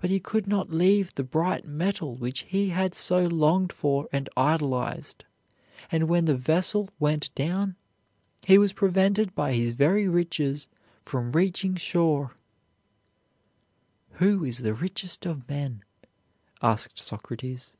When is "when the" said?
6.08-6.34